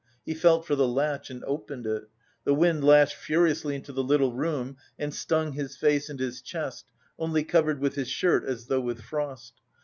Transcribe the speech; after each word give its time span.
He 0.25 0.33
felt 0.33 0.65
for 0.65 0.75
the 0.75 0.87
latch 0.87 1.29
and 1.29 1.43
opened 1.45 1.85
it. 1.85 2.05
The 2.43 2.55
wind 2.55 2.83
lashed 2.83 3.13
furiously 3.15 3.75
into 3.75 3.93
the 3.93 4.03
little 4.03 4.33
room 4.33 4.77
and 4.97 5.13
stung 5.13 5.51
his 5.51 5.77
face 5.77 6.09
and 6.09 6.19
his 6.19 6.41
chest, 6.41 6.87
only 7.19 7.43
covered 7.43 7.79
with 7.79 7.93
his 7.93 8.09
shirt, 8.09 8.43
as 8.43 8.65
though 8.65 8.81
with 8.81 9.03
frost. 9.03 9.61